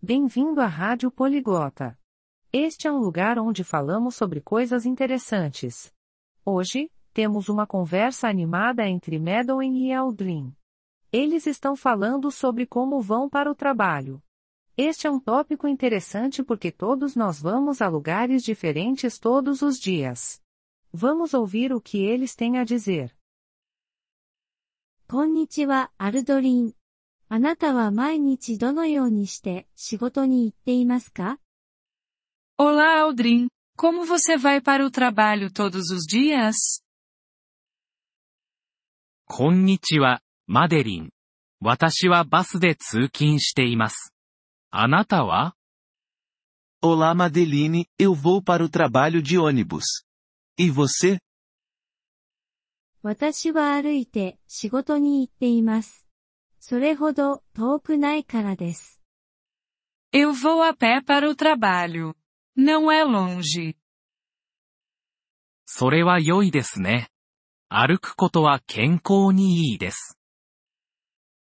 [0.00, 1.98] Bem-vindo à Rádio Poliglota.
[2.52, 5.92] Este é um lugar onde falamos sobre coisas interessantes.
[6.44, 10.56] Hoje, temos uma conversa animada entre Madeline e Aldrin.
[11.12, 14.22] Eles estão falando sobre como vão para o trabalho.
[14.76, 20.40] Este é um tópico interessante porque todos nós vamos a lugares diferentes todos os dias.
[20.92, 23.14] Vamos ouvir o que eles têm a dizer.
[25.08, 26.74] こんにちは、アルドリン。
[27.30, 31.38] あなたは毎日どのようにして仕事に行っていますか
[32.58, 33.48] Olá, Aldrin.
[33.76, 36.82] Como você vai para o trabalho todos os dias?
[39.26, 41.10] こんにちは、マデリン。
[41.60, 44.14] 私はバスで通勤しています。
[44.70, 45.54] あなたは
[46.82, 49.84] Olá Madeline, eu vou para o trabalho de ônibus.
[50.56, 51.18] E você?
[53.02, 56.07] 私は歩いて仕事に行っています。
[56.60, 59.00] それほど遠くないからです。
[60.12, 62.14] Eu vou a pé para o trabalho.
[62.56, 63.76] Não é longe.
[65.66, 67.08] それは良いですね。
[67.68, 70.18] 歩くことは健康にいいです。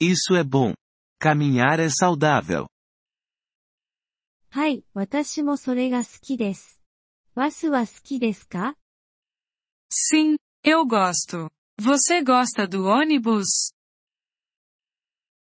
[0.00, 0.74] Isso é bom.
[1.20, 2.66] Caminhar é saudável.
[4.50, 6.80] はい、私もそれが好きです。
[7.34, 8.74] バスは好きですか
[9.90, 11.50] Sim, eu gosto.
[11.78, 13.75] Você gosta do ônibus?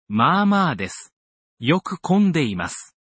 [0.09, 1.13] まあまあです。
[1.59, 2.95] よく混んでいます。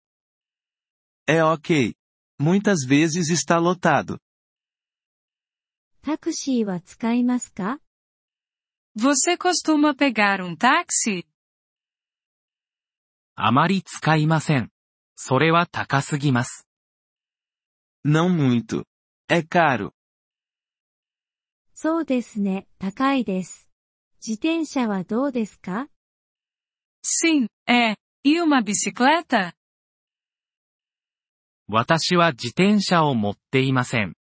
[1.28, 1.96] え、ok。
[2.40, 4.20] muitas vezes está lotado。
[6.02, 7.80] タクシーは使いますか
[8.98, 11.26] ？Você costuma pegar um táxi?
[13.36, 14.70] あまり使いません。
[15.16, 16.68] それは高すぎます。
[18.06, 18.86] não muito。
[19.30, 19.92] é caro。
[21.74, 23.70] そうですね、高いです。
[24.26, 25.88] 自転車はどうですか？
[27.03, 27.95] Sim, é.
[28.25, 29.53] E uma bicicleta?
[31.69, 34.15] 私は自転車を持っていません。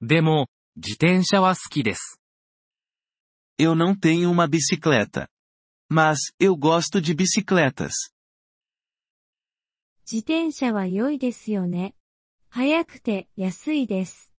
[0.00, 2.20] でも、自転車は好きです。
[3.58, 5.28] Eu não tenho uma bicicleta.
[5.88, 8.12] Mas, eu gosto de bicicletas.
[10.04, 11.94] 自転車は良いですよね。
[12.50, 14.30] 速くて安いです。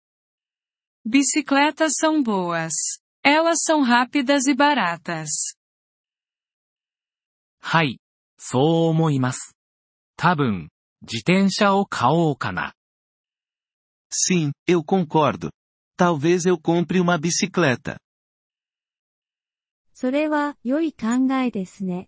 [1.06, 2.72] Bicicletas são boas.
[3.24, 5.28] Elas são rápidas e baratas.
[7.69, 7.99] はい。
[8.37, 9.53] そう思います。
[10.15, 10.69] 多分、
[11.01, 12.73] 自転車を買おうかな。
[14.09, 15.51] Sim, eu concordo.
[15.99, 17.97] Talvez eu compre uma bicicleta.
[19.93, 22.07] それは良い考えですね。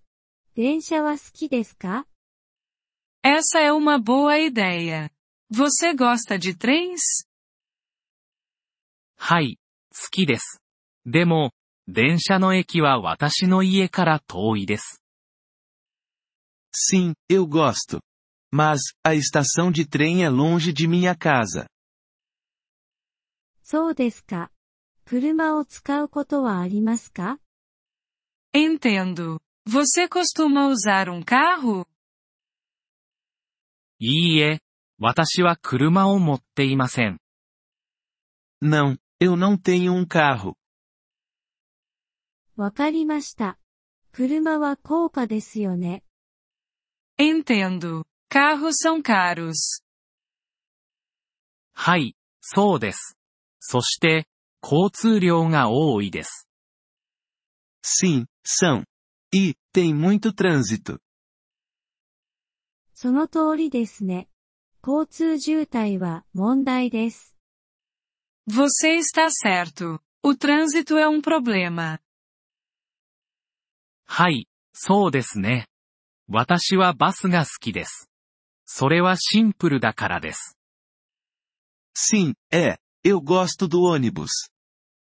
[0.56, 2.08] 電車は好きですか
[3.22, 5.12] Essa é uma boa ideia.
[5.52, 7.28] Você gosta de trens?
[9.18, 9.60] はい。
[9.94, 10.62] 好きです。
[11.06, 11.52] でも、
[11.90, 14.99] 電車の駅は私の家から遠いです。
[16.75, 18.01] Sim, eu gosto.
[18.53, 21.67] Mas, a estação de trem é longe de minha casa.
[23.63, 24.53] そうですか。
[25.05, 27.39] 車を使うことはありますか
[28.55, 29.41] Entendo.
[29.67, 31.87] Você costuma usar um carro?
[33.99, 34.61] いいえ、
[34.99, 37.19] 私は車を持っていません。
[38.63, 40.55] Não, eu não tenho um carro.
[42.57, 43.59] わかりました。
[44.13, 46.05] 車は高価ですよね。
[47.19, 48.05] Entendo.
[48.29, 49.83] Carros são caros.
[51.73, 53.17] はい、そうです。
[53.61, 54.27] そして、
[54.63, 56.49] 交通量が多いです。
[57.83, 58.85] Sim, são.
[59.33, 60.99] E, tem muito trânsito.
[62.95, 64.29] その通りですね。
[64.87, 67.35] 交通渋滞は問題です。
[68.47, 70.01] Você está certo.
[70.23, 72.01] O trânsito é um problema.
[74.07, 75.67] はい、そうですね。
[76.32, 78.08] 私はバスが好きです。
[78.66, 80.60] それはシンプルだからです。
[81.96, 82.78] Sim, é.
[83.04, 84.28] Eu gosto do ônibus.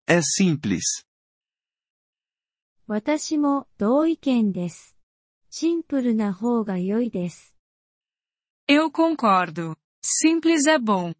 [0.06, 1.04] É simples.
[2.86, 4.96] 私も同意見です。
[5.50, 7.54] シンプルな方が良いです。
[8.66, 9.76] Eu concordo.
[10.02, 11.14] Simples é bom.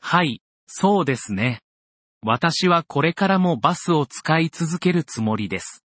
[0.00, 1.60] はい、そうですね。
[2.22, 5.84] 私はこれからもバスを使い続けるつもりです。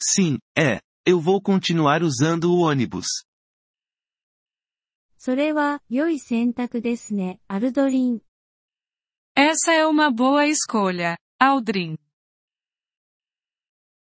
[0.00, 0.80] Sim, é.
[1.10, 3.24] Eu vou continuar usando o ônibus.
[5.16, 8.20] それは良い選択ですね、アルドリン。
[9.34, 11.96] Essa é uma boa escolha, Aldrin.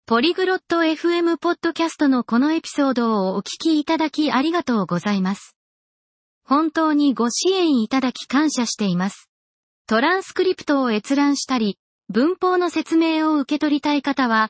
[0.06, 5.56] ポリグロット FM ポッドキャストのこのエピソードをお聞きいただきありがとうございます。
[6.44, 9.30] 本当にご支援いただき感謝しています。
[9.88, 14.50] トランスクリプトを閲覧したり、文法の説明を受け取りたい方は、